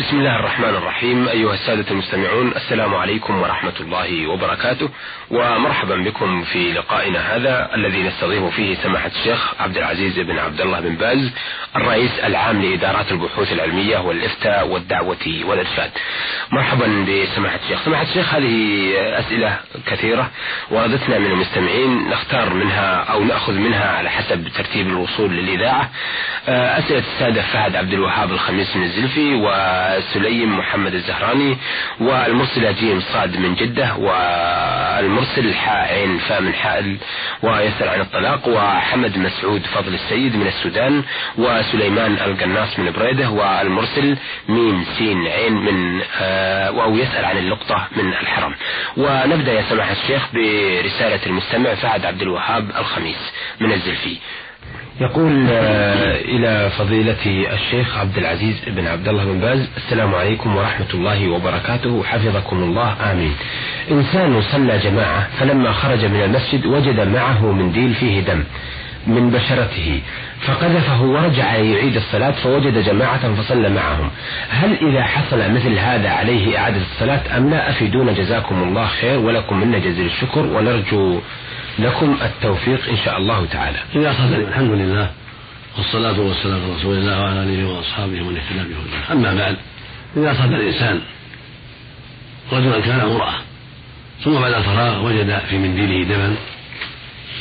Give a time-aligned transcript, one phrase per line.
[0.00, 4.88] بسم الله الرحمن الرحيم أيها السادة المستمعون السلام عليكم ورحمة الله وبركاته.
[5.30, 10.80] ومرحبا بكم في لقائنا هذا الذي نستضيف فيه سماحة الشيخ عبد العزيز بن عبد الله
[10.80, 11.30] بن باز
[11.76, 15.90] الرئيس العام لإدارات البحوث العلمية والإفتاء والدعوة والإرشاد.
[16.52, 17.84] مرحبا بسماحة الشيخ.
[17.84, 19.56] سماحة الشيخ هذه أسئلة
[19.86, 20.30] كثيرة
[20.70, 25.90] وردتنا من المستمعين نختار منها أو نأخذ منها على حسب ترتيب الوصول للإذاعة.
[26.48, 29.50] أسئلة السادة فهد عبد الوهاب الخميس من الزلفي و
[30.14, 31.56] سليم محمد الزهراني
[32.00, 36.96] والمرسل جيم صاد من جدة والمرسل حاء عين فاء من حائل
[37.42, 41.02] ويسأل عن الطلاق وحمد مسعود فضل السيد من السودان
[41.38, 44.16] وسليمان القناص من بريدة والمرسل
[44.48, 48.54] ميم سين عين من آه أو يسأل عن اللقطة من الحرم.
[48.96, 53.32] ونبدأ يا سماحة الشيخ برسالة المستمع فهد عبد الوهاب الخميس.
[53.60, 54.16] من الزلفي
[55.00, 57.16] يقول آه، إلى فضيلة
[57.54, 63.12] الشيخ عبد العزيز بن عبد الله بن باز السلام عليكم ورحمة الله وبركاته حفظكم الله
[63.12, 63.34] آمين.
[63.90, 68.44] إنسان صلى جماعة فلما خرج من المسجد وجد معه منديل فيه دم
[69.06, 70.00] من بشرته
[70.40, 74.10] فقذفه ورجع يعيد الصلاة فوجد جماعة فصلى معهم.
[74.50, 79.60] هل إذا حصل مثل هذا عليه إعادة الصلاة أم لا؟ أفيدون جزاكم الله خير ولكم
[79.60, 81.20] منا جزيل الشكر ونرجو
[81.78, 83.78] لكم التوفيق إن شاء الله تعالى.
[83.94, 85.10] إذا صلى الحمد لله
[85.78, 89.56] والصلاة والسلام على رسول الله وعلى آله وأصحابه ومن اهتدى بهداه أما بعد
[90.16, 91.00] إذا صلى الإنسان
[92.52, 93.34] رجلا كان امرأة
[94.24, 96.36] ثم بعد الفراغ وجد في منديله دما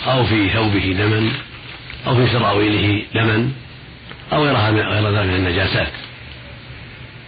[0.07, 1.31] أو في ثوبه دما
[2.07, 3.51] أو في سراويله دما
[4.33, 5.91] أو غيرها غير ذلك من النجاسات.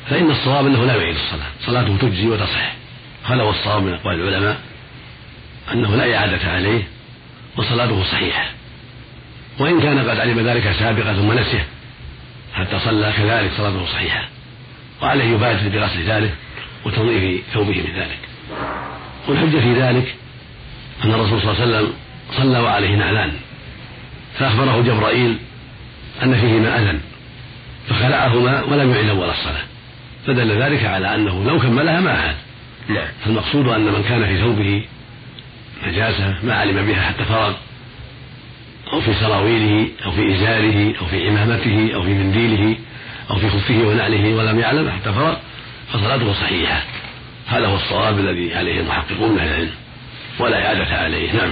[0.09, 1.47] فإن الصواب أنه لا يعيد الصلاة.
[1.65, 2.75] صلاته تجزي وتصح.
[3.23, 4.57] هذا هو الصواب من أقوال العلماء.
[5.73, 6.83] أنه لا إعادة عليه
[7.57, 8.45] وصلاته صحيحة.
[9.59, 11.65] وإن كان قد علم ذلك سابقا ثم نسيه
[12.53, 14.27] حتى صلى كذلك صلاته صحيحة.
[15.01, 16.33] وعليه يبادر بغسل ذلك
[16.85, 18.19] وتنظيف ثوبه من ذلك.
[19.27, 20.15] والحجة في ذلك
[21.03, 21.93] أن الرسول صلى الله عليه وسلم
[22.31, 23.31] صلى وعليه نعلان.
[24.39, 25.37] فأخبره جبرائيل
[26.23, 26.99] أن فيهما أذى
[27.89, 29.63] فخلعهما ولم يعد أول الصلاة.
[30.27, 32.35] فدل ذلك على أنه لو كملها ما عاد.
[32.89, 33.07] نعم.
[33.25, 34.83] فالمقصود أن من كان في ثوبه
[35.87, 37.53] نجاسة ما علم بها حتى فرغ.
[38.93, 42.77] أو في سراويله أو في إزاره أو في عمامته أو في منديله
[43.31, 45.35] أو في خفه ونعله ولم يعلم حتى فرغ
[45.93, 46.81] فصلاته صحيحة.
[47.47, 49.71] هذا هو الصواب الذي عليه المحققون من العلم.
[50.39, 51.33] ولا إعادة عليه.
[51.33, 51.51] نعم.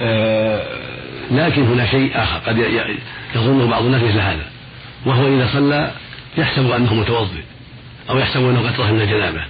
[0.00, 0.62] آه
[1.30, 2.38] لكن هنا شيء آخر.
[2.38, 2.58] قد
[3.34, 4.46] يظنه بعض الناس مثل هذا.
[5.06, 5.92] وهو إذا صلى
[6.38, 7.42] يحسب أنه متوضئ
[8.10, 9.44] أو يحسب أنه قد طهر من الجنابة.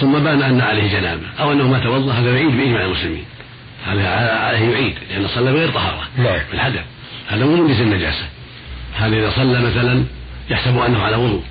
[0.00, 3.24] ثم بان أن عليه جنابة أو أنه ما توضأ هذا يعيد بإجماع المسلمين.
[3.86, 6.38] هذا عليه يعيد لأن صلى بغير طهارة نعم.
[6.50, 6.84] بالحدث
[7.28, 8.24] هذا مو من النجاسة.
[8.96, 10.04] هذا إذا صلى مثلا
[10.50, 11.42] يحسب أنه على وضوء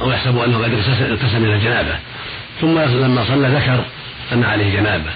[0.00, 1.98] أو يحسب أنه قد اغتسل من الجنابة.
[2.60, 3.84] ثم لما صلى ذكر
[4.32, 5.10] أن عليه جنابة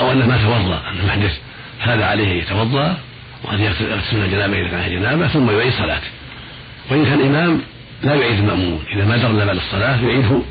[0.00, 1.38] أو أنه ما توضأ أنه محدث
[1.80, 2.96] هذا عليه يتوضأ
[3.44, 6.08] وأن يغتسل من الجنابة إذا كان عليه جنابة ثم يعيد صلاته.
[6.90, 7.60] وإن كان إمام
[8.02, 8.84] لا يعيد المأمون.
[8.96, 10.42] إذا ما درنا بعد الصلاة يعيده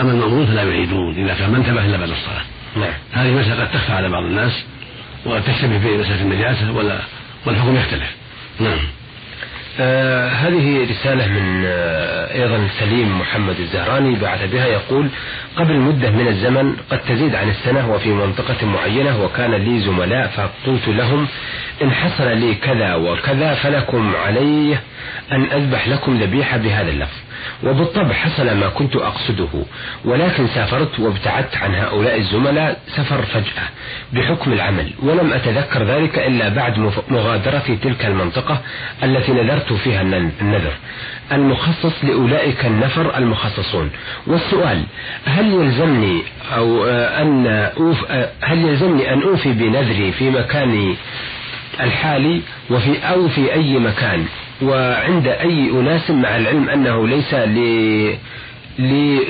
[0.00, 2.42] أما المأمون فلا يعيدون إذا كان ما انتبه إلا بعد الصلاة.
[2.76, 2.92] نعم.
[3.12, 4.64] هذه مسألة قد تخفى على بعض الناس
[5.26, 6.98] وتشتبه في مسألة النجاسة ولا
[7.46, 8.14] والحكم يختلف.
[8.60, 8.78] نعم.
[9.80, 15.08] آه هذه رسالة من آه أيضا سليم محمد الزهراني بعث بها يقول
[15.56, 20.88] قبل مدة من الزمن قد تزيد عن السنة وفي منطقة معينة وكان لي زملاء فقلت
[20.88, 21.28] لهم
[21.82, 24.78] إن حصل لي كذا وكذا فلكم علي
[25.32, 27.16] أن أذبح لكم ذبيحة بهذا اللفظ.
[27.64, 29.48] وبالطبع حصل ما كنت أقصده
[30.04, 33.68] ولكن سافرت وابتعدت عن هؤلاء الزملاء سفر فجأة
[34.12, 36.78] بحكم العمل ولم أتذكر ذلك إلا بعد
[37.08, 38.60] مغادرة تلك المنطقة
[39.02, 40.72] التي نذرت فيها النذر.
[41.32, 43.90] المخصص لأولئك النفر المخصصون.
[44.26, 44.84] والسؤال
[45.24, 46.22] هل يلزمني
[46.56, 47.46] أو أن
[47.76, 48.04] أوف
[48.40, 50.96] هل يلزمني أن أوفي بنذري في مكاني
[51.80, 52.40] الحالي
[52.70, 54.26] وفي أو في أي مكان؟
[54.62, 58.14] وعند أي أناس مع العلم أنه ليس ل...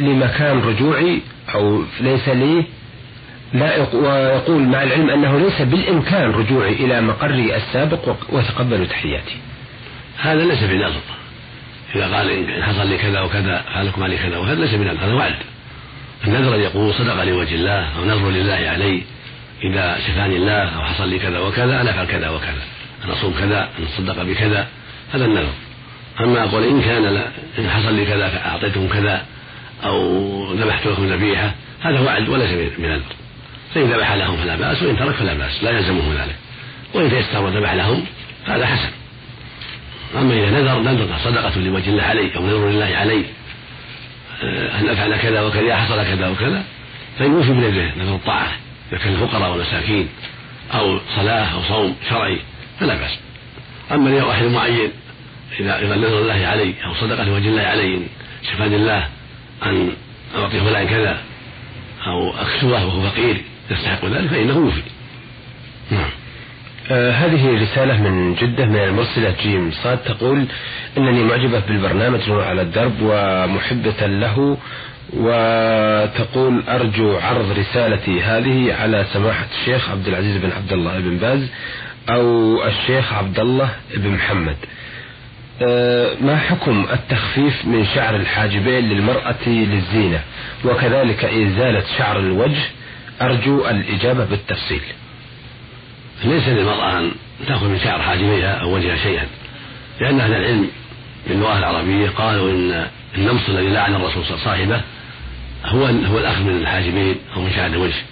[0.01, 1.21] لمكان رجوعي
[1.55, 2.65] أو ليس لي
[3.55, 9.37] لائق ويقول مع العلم أنه ليس بالإمكان رجوعي إلى مقري السابق وتقبلوا تحياتي.
[10.19, 11.00] هذا ليس بنظر.
[11.94, 15.37] إذا قال إن حصل لي كذا وكذا فعلكم علي كذا وكذا ليس بنظر هذا وعد.
[16.26, 19.03] النذر يقول صدق لوجه الله أو نذر لله علي
[19.65, 22.62] إذا شفاني الله أو حصل لي كذا وكذا أنا أفعل كذا وكذا.
[23.05, 24.69] أنا أصوم كذا أن أصدق بكذا.
[25.14, 25.52] هذا النذر.
[26.20, 27.28] أما أقول إن كان لا
[27.58, 29.25] إن حصل لي كذا فأعطيتهم كذا
[29.84, 33.02] أو ذبحت لكم ذبيحة هذا وعد وليس بنذر
[33.75, 36.37] فإن ذبح لهم فلا بأس وإن ترك فلا بأس لا يلزمه ذلك.
[36.94, 38.05] وإن تيسر وذبح لهم
[38.46, 38.90] فهذا حسن.
[40.16, 43.25] أما إذا نذر نذر صدقة لوجه الله علي أو نذر لله علي
[44.43, 46.64] آه، أن أفعل كذا وكذا حصل كذا وكذا
[47.19, 48.52] فيوفي بيده نذر الطاعة
[48.93, 50.08] إذا كان الفقراء والمساكين
[50.75, 52.38] أو صلاة أو صوم شرعي
[52.81, 53.19] فلا بأس.
[53.93, 54.90] أما لواحد معين
[55.61, 58.06] إذا إذا نذر الله علي أو صدقة لوجه الله علي إن
[58.53, 59.09] شفاني الله
[59.67, 59.91] أن
[60.37, 61.19] أعطي فلان كذا
[62.06, 63.37] أو أكسوه وهو فقير
[63.71, 64.83] يستحق ذلك فإنه يوفي.
[65.91, 66.11] نعم.
[66.91, 70.45] آه هذه رسالة من جدة من المرسلة جيم صاد تقول
[70.99, 74.59] إنني معجبة بالبرنامج نور على الدرب ومحبة له
[75.12, 81.49] وتقول أرجو عرض رسالتي هذه على سماحة الشيخ عبد العزيز بن عبد الله بن باز
[82.11, 84.57] أو الشيخ عبد الله بن محمد.
[86.21, 90.21] ما حكم التخفيف من شعر الحاجبين للمرأة للزينة؟
[90.65, 92.62] وكذلك إزالة شعر الوجه؟
[93.23, 94.81] أرجو الإجابة بالتفصيل.
[96.25, 97.12] ليس للمرأة أن
[97.47, 99.27] تأخذ من شعر حاجبيها أو وجهها شيئا
[100.01, 100.69] لأن أهل العلم
[101.29, 102.87] باللغة العربية قالوا إن
[103.19, 104.81] النمص الذي لعن الرسول صاحبه
[105.65, 108.03] هو هو الأخذ من الحاجبين أو من شعر الوجه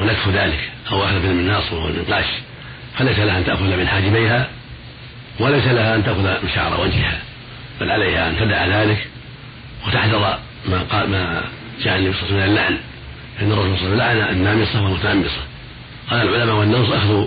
[0.00, 2.24] ونكف ذلك أو أخذ من وهو النقاش
[2.98, 4.48] فليس لها أن تأخذ من حاجبيها
[5.40, 7.18] وليس لها أن تأخذ شعر وجهها
[7.80, 9.06] بل عليها أن تدع ذلك
[9.86, 10.38] وتحذر
[10.68, 11.44] ما قال ما
[11.84, 12.78] جاء النبي صلى الله عليه وسلم من اللعن.
[13.38, 15.40] فإن الرسول صلى الله عليه وسلم لعن النامصة والمتنمصة
[16.10, 17.26] قال العلماء والنمص أخذ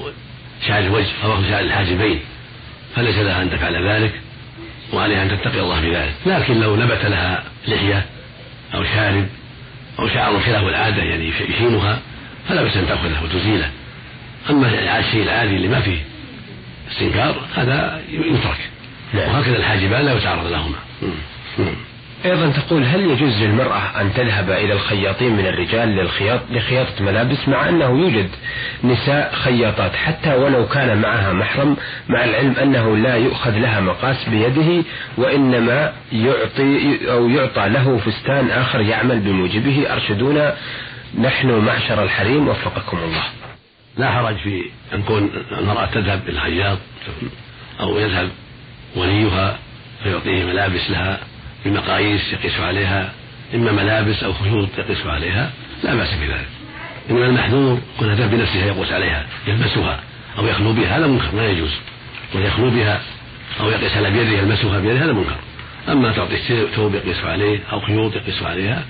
[0.68, 2.20] شعر الوجه أو أخذ شعر الحاجبين
[2.96, 4.12] فليس لها أن تفعل ذلك
[4.94, 6.14] وعليها أن تتقي الله في ذلك.
[6.26, 8.06] لكن لو نبت لها لحية
[8.74, 9.28] أو شارب
[10.00, 12.00] أو شعر خلاف العادة يعني يشينها
[12.50, 13.70] فلا بأس أن تأخذه وتزيله.
[14.50, 16.11] أما الشيء العادي اللي ما فيه
[16.92, 18.70] استنكار هذا يترك.
[19.14, 19.30] نعم.
[19.30, 20.78] وهكذا الحاجبان لا يتعرض لهما.
[22.26, 27.70] أيضا تقول هل يجوز للمرأة أن تذهب إلى الخياطين من الرجال للخياط لخياطة ملابس مع
[27.70, 28.30] أنه يوجد
[28.84, 31.78] نساء خياطات حتى ولو كان معها محرم
[32.10, 34.84] مع العلم أنه لا يؤخذ لها مقاس بيده
[35.18, 39.94] وإنما يعطي أو يعطى له فستان آخر يعمل بموجبه.
[39.94, 40.56] أرشدونا
[41.20, 43.24] نحن معشر الحريم وفقكم الله.
[43.98, 46.78] لا حرج في أن تكون المرأة تذهب إلى الخياط
[47.80, 48.30] أو يذهب
[48.96, 49.60] وليها
[50.04, 51.20] فيعطيه ملابس لها
[51.66, 53.14] بمقاييس يقيس عليها
[53.54, 55.52] إما ملابس أو خيوط يقيس عليها
[55.84, 56.48] لا بأس بذلك.
[57.10, 60.00] إنما المحذور كونها تذهب بنفسها يقوس عليها يلبسها
[60.38, 61.72] أو يخلو بها هذا منكر لا يجوز.
[62.36, 63.02] ويخلو بها
[63.60, 65.36] أو يقيس على بيده يلبسها بيده هذا منكر.
[65.90, 68.86] أما تعطي ثوب يقيس عليه أو خيوط يقيس عليها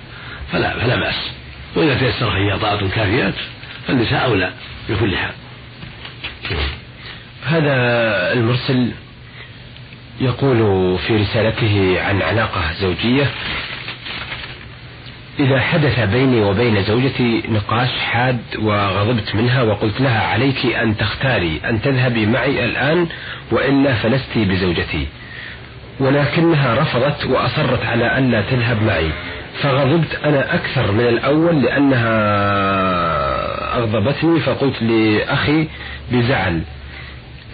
[0.52, 1.30] فلا فلا بأس.
[1.76, 3.34] وإذا تيسر خياطات كافيات
[3.86, 4.52] فالنساء أولى.
[4.88, 5.32] بكل حال
[7.44, 7.76] هذا
[8.32, 8.92] المرسل
[10.20, 10.58] يقول
[10.98, 13.30] في رسالته عن علاقة زوجية
[15.40, 21.82] إذا حدث بيني وبين زوجتي نقاش حاد وغضبت منها وقلت لها عليك أن تختاري أن
[21.82, 23.08] تذهبي معي الآن
[23.50, 25.06] وإلا فلست بزوجتي.
[26.00, 29.10] ولكنها رفضت وأصرت على أن لا تذهب معي
[29.62, 32.12] فغضبت أنا أكثر من الأول لأنها
[33.76, 35.68] أغضبتني فقلت لأخي
[36.12, 36.62] بزعل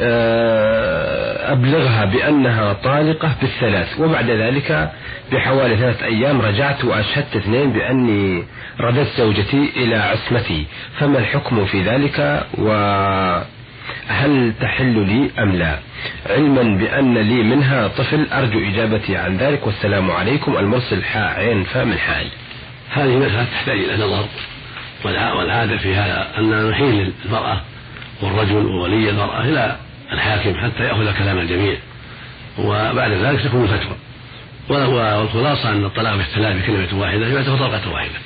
[0.01, 4.91] آه، أبلغها بأنها طالقة بالثلاث وبعد ذلك
[5.33, 8.45] بحوالي ثلاثة أيام رجعت وأشهدت اثنين بأني
[8.81, 10.67] رددت زوجتي إلى عصمتي.
[10.99, 15.79] فما الحكم في ذلك؟ وهل تحل لي أم لا؟
[16.31, 21.85] علما بأن لي منها طفل أرجو إجابتي عن ذلك والسلام عليكم المرسل حاء عين فاء
[21.85, 22.27] من حال
[22.91, 24.29] هذه مسألة تحتاج إلى نظر.
[25.05, 27.61] والعادة في هذا أن نحيل المرأة
[28.23, 29.77] والرجل وولي المرأة إلى
[30.13, 31.77] الحاكم حتى يأخذ كلام الجميع
[32.59, 33.97] وبعد ذلك تكون الفتوى
[35.19, 38.19] والخلاصة أن الطلاق بالثلاث بكلمة واحدة يعتبر طلقة واحدة.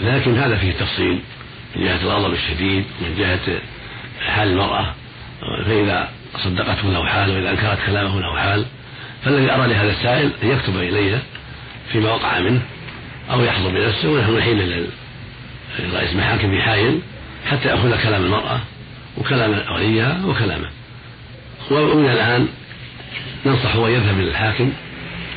[0.00, 1.20] لكن هذا فيه تفصيل
[1.76, 3.60] من جهة الغضب الشديد من جهة
[4.26, 4.94] حال المرأة
[5.64, 8.64] فإذا صدقته له حال وإذا أنكرت كلامه له حال
[9.24, 11.18] فالذي أرى لهذا السائل أن يكتب إلينا
[11.92, 12.60] فيما وقع منه
[13.30, 14.86] أو يحضر بنفسه ونحن نحيل
[15.94, 17.00] رئيس محاكم يحايل
[17.50, 18.60] حتى يأخذ كلام المرأة
[19.18, 20.68] وكلام وليها وكلامه.
[21.70, 22.48] ومن الآن
[23.46, 24.72] ننصحه أن يذهب إلى الحاكم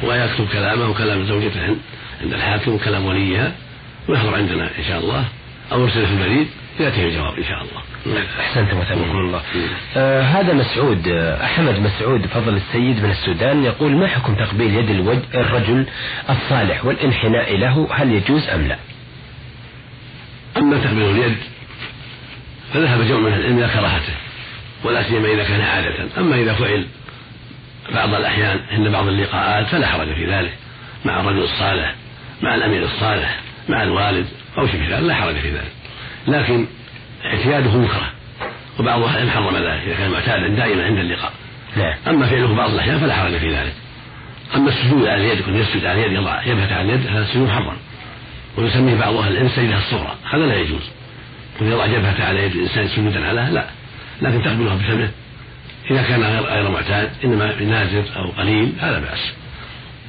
[0.04, 1.76] ويكتب كلامه وكلام زوجته
[2.22, 3.52] عند الحاكم وكلام وليها
[4.08, 5.24] ويحضر عندنا إن شاء الله.
[5.72, 6.48] أو يرسل في البريد
[6.80, 7.82] يأتيه الجواب إن شاء الله.
[8.40, 9.42] أحسنتم وثابكم الله.
[9.98, 14.90] آه هذا مسعود آه أحمد مسعود فضل السيد من السودان يقول ما حكم تقبيل يد
[14.90, 15.86] الوجه الرجل
[16.30, 18.78] الصالح والانحناء له؟ هل يجوز أم لا؟
[20.58, 21.38] أما تقبيل اليد
[22.74, 24.14] فذهب جمع من العلم إلى كراهته
[24.84, 26.08] ولا سيما إذا كان عادة.
[26.18, 26.86] أما إذا فعل
[27.94, 30.54] بعض الأحيان عند بعض اللقاءات فلا حرج في ذلك
[31.06, 31.96] مع الرجل الصالح
[32.42, 34.26] مع الأمير الصالح مع الوالد
[34.58, 35.72] أو شيء ذلك لا حرج في ذلك.
[36.28, 36.66] لكن
[37.26, 38.12] اعتياده مكره
[38.80, 41.32] وبعض الأحيان حرم ذلك إذا كان معتادا دائما عند اللقاء.
[41.78, 43.74] نعم أما فعله بعض الأحيان فلا حرج في ذلك.
[44.56, 47.78] أما السجود على اليد يكون يسجد على اليد يضع جبهته على اليد هذا سجود محرم
[48.58, 50.16] ويسميه بعض أهل العلم السجدة الصغرى.
[50.32, 50.90] هذا لا يجوز.
[51.56, 53.66] يكون يضع جبهته على يد الإنسان سجودا عليها لا.
[54.22, 55.10] لكن تقبلها بفمه
[55.92, 59.34] إذا كان غير غير معتاد إنما بنازل أو قليل هذا بأس.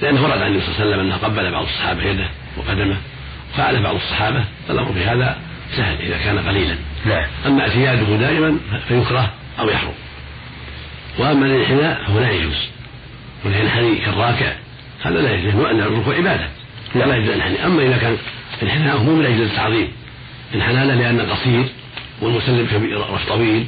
[0.03, 2.97] لأنه ورد عن النبي صلى الله عليه وسلم أنه قبل بعض الصحابة يده وقدمه.
[3.57, 5.39] فعل بعض الصحابة فالأمر في هذا
[5.77, 6.77] سهل إذا كان قليلا.
[7.07, 7.25] نعم.
[7.47, 9.95] أما اعتياده دائما فيكره أو يحرم.
[11.19, 12.69] وأما الانحناء فهو لا يجوز.
[13.45, 14.53] والانحني كالراكع
[15.03, 15.55] هذا لا يجوز.
[15.55, 16.49] لأن الركوع عبادة.
[17.05, 18.17] لا يجوز الانحني أما إذا كان
[18.63, 19.89] انحناءه مو من أجل التعظيم.
[20.55, 21.65] انحنى له لأنه قصير
[22.21, 23.67] والمسلم كبير رف طويل.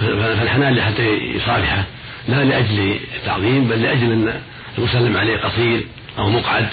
[0.00, 1.84] فالحنان حتى يصالحه.
[2.28, 4.40] لا لأجل التعظيم بل لأجل أن
[4.78, 5.84] المسلم عليه قصير
[6.18, 6.68] أو مقعد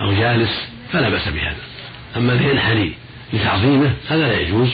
[0.00, 1.56] أو جالس فلا بأس بهذا.
[2.16, 2.92] أما الذي ينحني
[3.32, 4.68] لتعظيمه هذا لا يجوز.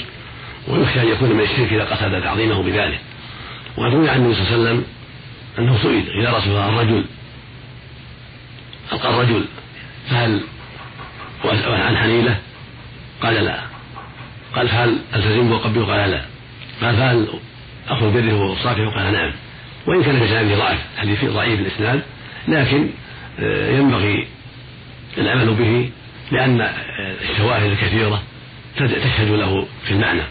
[0.69, 3.01] ويخشى أن يكون من الشرك إذا قصد تعظيمه بذلك.
[3.77, 4.85] وقد روي عن النبي صلى الله عليه وسلم
[5.59, 7.05] أنه سئل إذا رسول الله الرجل
[8.93, 9.45] ألقى الرجل
[10.11, 10.41] فهل
[11.51, 12.39] عن حنيلة؟
[13.23, 13.61] قال لا.
[14.55, 16.25] قال فهل ألتزمه وقبله قال لا.
[16.83, 17.29] قال فهل
[17.89, 19.33] أخذ بره وصافحه قال نعم.
[19.87, 22.03] وإن كان في سنده ضعف حديث ضعيف الإسناد؟
[22.49, 22.89] لكن
[23.41, 24.27] آه، ينبغي
[25.19, 25.91] العمل به
[26.33, 26.69] لأن
[27.31, 28.23] الشواهد الكثيرة
[28.77, 30.23] تشهد له في المعنى.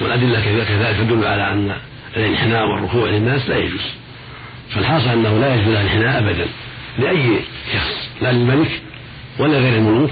[0.00, 1.76] والأدلة كذلك تدل على أن
[2.16, 3.82] الانحناء والركوع للناس لا يجوز.
[4.70, 6.46] فالحاصل أنه لا يجوز الانحناء أبدا
[6.98, 7.40] لأي
[7.72, 8.82] شخص لا للملك
[9.38, 10.10] ولا غير الملوك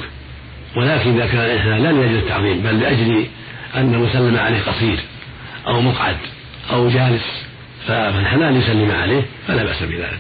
[0.77, 3.27] ولكن إذا كان الانحناء لا لأجل التعظيم بل لأجل
[3.75, 4.99] أن المسلم عليه قصير
[5.67, 6.17] أو مقعد
[6.73, 7.47] أو جالس
[7.87, 10.19] فالحناء ليسلم عليه فلا بأس بذلك.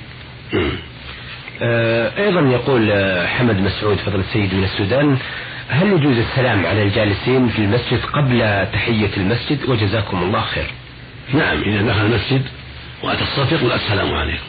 [1.63, 5.19] آه، أيضا يقول آه، حمد مسعود فضل السيد من السودان
[5.69, 10.67] هل يجوز السلام على الجالسين في المسجد قبل تحية المسجد؟ وجزاكم الله خير.
[11.35, 12.43] نعم إذا دخل المسجد
[13.03, 14.45] وأتى الصف يقول السلام عليكم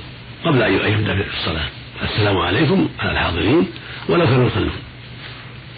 [0.46, 1.66] قبل أن يبدأ الصلاة
[2.04, 3.68] السلام عليكم على الحاضرين
[4.10, 4.72] ولو كانوا يصلون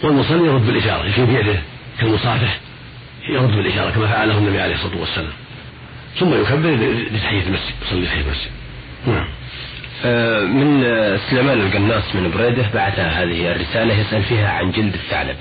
[0.04, 1.60] والمصلي يرد بالإشارة يشير بيده
[2.00, 2.60] كالمصافح
[3.30, 5.34] يرد بالإشارة كما فعله النبي عليه الصلاة والسلام.
[6.20, 6.70] ثم يكبر
[7.16, 8.52] لتحية المسجد يصلي تحية المسجد.
[9.08, 9.28] نعم.
[10.06, 10.82] آه، من
[11.30, 15.36] سليمان القناص من بريدة بعث هذه الرسالة يسأل فيها عن جلد الثعلب.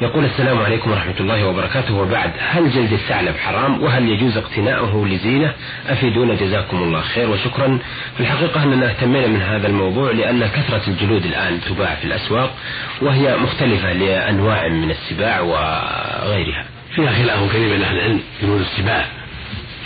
[0.00, 1.94] يقول السلام عليكم ورحمة الله وبركاته.
[1.94, 5.52] وبعد هل جلد الثعلب حرام؟ وهل يجوز اقتناؤه لزينة؟
[5.88, 7.78] أفيدونا جزاكم الله خير وشكرا.
[8.16, 12.54] في الحقيقة أننا اهتمينا من هذا الموضوع لأن كثرة الجلود الآن تباع في الأسواق
[13.02, 16.64] وهي مختلفة لأنواع من السباع وغيرها.
[16.94, 19.06] فيها خلاف كبير بين أهل العلم جلود السباع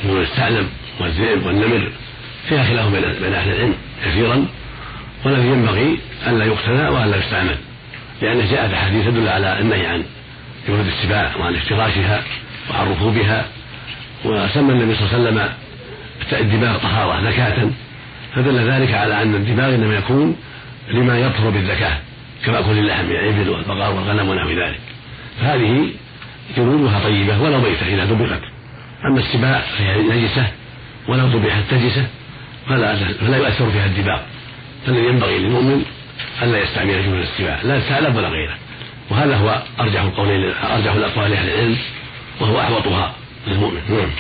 [0.05, 0.69] جلود الثعلب
[1.01, 1.93] والذئب والنمر.
[2.49, 2.87] فيها خلاف
[3.23, 4.47] بين أهل العلم كثيرا
[5.25, 7.57] والذي ينبغي ألا يقتنى وألا يستعمل.
[8.23, 10.05] لأنه جاءت أحاديث تدل على النهي عن
[10.69, 12.23] جلود السباع وعن افتراشها
[12.71, 13.45] وعن ركوبها
[14.25, 15.53] وسمى النبي صلى الله عليه وسلم
[16.33, 17.71] الدماغ طهارة زكاة
[18.35, 20.37] فدل ذلك على أن الدماغ إنما يكون
[20.89, 21.99] لما يطهر بالزكاة
[22.45, 24.81] كما كل اللحم من الإبل والبقر والغنم ونحو ذلك.
[25.41, 25.91] فهذه
[26.57, 28.43] جلودها طيبة ولو ميتة إذا دبغت
[29.05, 30.47] أما السباع فهي نجسة
[31.09, 32.07] ولو ذبحت تجسة
[32.69, 34.21] فلا فلا يؤثر فيها الدباغ
[34.87, 35.85] فالذي ينبغي للمؤمن
[36.43, 38.55] ألا يستعمل جمل السباع لا الثعلب ولا غيره.
[39.11, 41.79] وهذا هو أرجح القولين أرجح الأقوال لأهل العلم
[42.41, 43.15] وهو أحوطها
[43.47, 43.81] للمؤمن.
[43.89, 44.11] نعم.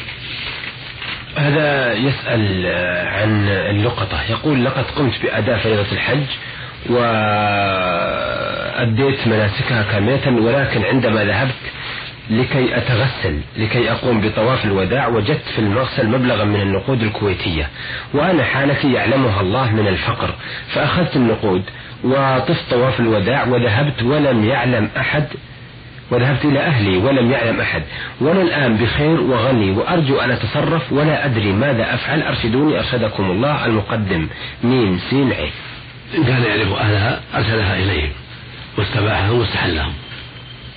[1.37, 2.67] هذا يسأل
[3.07, 4.23] عن اللقطة.
[4.31, 6.27] يقول لقد قمت بأداء فريضة الحج
[8.75, 11.55] وأديت مناسكها كاملة ولكن عندما ذهبت
[12.31, 17.69] لكي أتغسل لكي أقوم بطواف الوداع وجدت في المغسل مبلغا من النقود الكويتية
[18.14, 20.31] وأنا حالتي يعلمها الله من الفقر
[20.75, 21.62] فأخذت النقود
[22.04, 25.25] وطفت طواف الوداع وذهبت ولم يعلم أحد
[26.11, 27.83] وذهبت إلى أهلي ولم يعلم أحد
[28.21, 34.28] وأنا الآن بخير وغني وأرجو أن أتصرف ولا أدري ماذا أفعل أرشدوني أرشدكم الله المقدم
[34.64, 35.52] ميم سين عين
[36.19, 38.12] إن كان يعرف أهلها أرسلها إليهم
[38.78, 39.93] واستباحهم واستحلهم.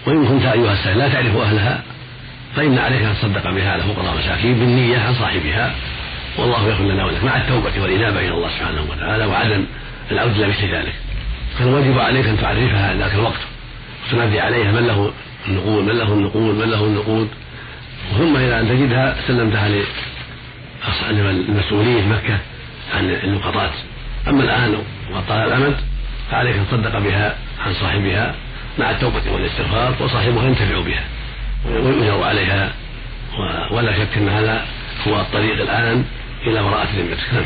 [0.07, 1.81] وإن كنت أيها السائل لا تعرف أهلها
[2.55, 5.75] فإن عليك أن تصدق بها على فقراء مساكين بالنية عن صاحبها.
[6.37, 9.65] والله يغفر لنا ولك مع التوبة والإنابة إلى الله سبحانه وتعالى وعدم
[10.11, 10.93] العودة إلى مثل ذلك.
[11.59, 13.39] فالواجب عليك أن تعرفها ذاك الوقت
[14.07, 15.11] وتنادي عليها من له
[15.47, 17.29] النقود من له النقود من له النقود.
[18.17, 19.69] ثم إذا أن تجدها سلمتها
[21.11, 22.37] للمسؤولين مكة
[22.95, 23.71] عن اللقطات
[24.27, 24.77] أما الآن
[25.11, 25.75] وقد طال الأمد
[26.31, 27.35] فعليك أن تصدق بها
[27.65, 28.35] عن صاحبها.
[28.79, 31.03] مع التوبة والاستغفار وصاحبها ينتفع بها
[31.65, 32.73] ويؤجر عليها
[33.71, 34.65] ولا شك أن هذا
[35.07, 36.05] هو الطريق الآن
[36.47, 37.45] إلى براءة ذمتك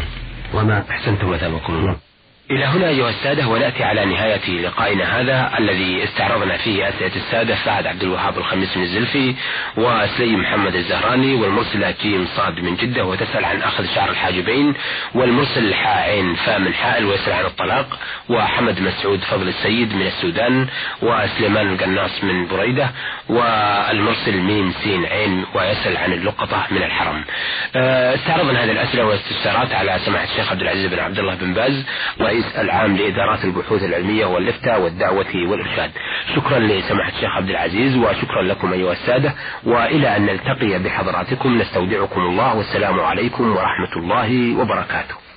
[0.53, 1.95] وما أحسنتم وثابكم الله
[2.51, 7.87] إلى هنا أيها السادة ونأتي على نهاية لقائنا هذا الذي استعرضنا فيه أسئلة السادة فهد
[7.87, 9.35] عبد الوهاب الخميس من الزلفي
[9.77, 14.73] وسليم محمد الزهراني والمرسلة جيم صاد من جدة وتسأل عن أخذ شعر الحاجبين
[15.15, 20.67] والمرسل حاء عين فاء من حائل ويسأل عن الطلاق وحمد مسعود فضل السيد من السودان
[21.01, 22.89] وسليمان القناص من بريدة
[23.29, 27.25] والمرسل ميم سين عين ويسأل عن اللقطة من الحرم.
[27.75, 31.85] آه، استعرضنا هذه الأسئلة والاستفسارات على سماحة الشيخ عبد العزيز بن عبد الله بن باز
[32.19, 35.91] الرئيس العام لإدارات البحوث العلمية والإفتاء والدعوة والإرشاد.
[36.35, 42.55] شكرا لسماحة الشيخ عبد العزيز وشكرا لكم أيها السادة وإلى أن نلتقي بحضراتكم نستودعكم الله
[42.55, 45.30] والسلام عليكم ورحمة الله وبركاته.